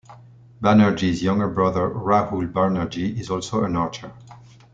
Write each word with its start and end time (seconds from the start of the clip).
Banerjee's 0.63 1.21
younger 1.21 1.47
brother 1.47 1.87
Rahul 1.87 2.51
Banerjee 2.51 3.19
is 3.19 3.29
also 3.29 3.63
an 3.65 3.75
archer. 3.75 4.11